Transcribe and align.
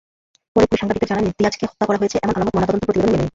পরে 0.53 0.65
পুলিশ 0.67 0.79
সাংবাদিকদের 0.81 1.09
জানায়, 1.11 1.27
দিয়াজকে 1.39 1.63
হত্যা 1.69 1.85
করা 1.87 1.99
হয়েছে, 2.01 2.17
এমন 2.23 2.35
আলামত 2.37 2.53
ময়নাতদন্ত 2.53 2.83
প্রতিবেদনে 2.87 3.11
মেলেনি। 3.13 3.29